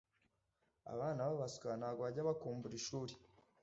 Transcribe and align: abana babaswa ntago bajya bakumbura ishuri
abana 0.93 1.27
babaswa 1.27 1.69
ntago 1.79 1.99
bajya 2.05 2.27
bakumbura 2.29 2.73
ishuri 2.79 3.13